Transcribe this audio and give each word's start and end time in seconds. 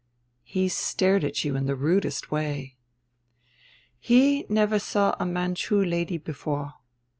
"He 0.41 0.67
stared 0.67 1.23
at 1.23 1.43
you 1.45 1.55
in 1.55 1.67
the 1.67 1.75
rudest 1.75 2.31
way." 2.31 2.75
"He 3.99 4.47
never 4.49 4.79
saw 4.79 5.15
a 5.19 5.27
Manchu 5.27 5.85
lady 5.85 6.17
before. 6.17 6.73